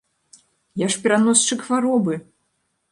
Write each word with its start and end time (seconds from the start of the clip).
Я 0.85 0.89
ж 0.95 1.03
пераносчык 1.03 1.59
хваробы! 1.69 2.13